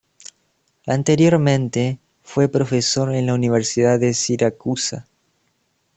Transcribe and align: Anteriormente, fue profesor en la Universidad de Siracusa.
Anteriormente, 0.87 1.99
fue 2.23 2.49
profesor 2.49 3.13
en 3.13 3.27
la 3.27 3.35
Universidad 3.35 3.99
de 3.99 4.15
Siracusa. 4.15 5.05